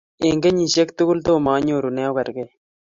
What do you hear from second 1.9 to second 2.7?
me ogergei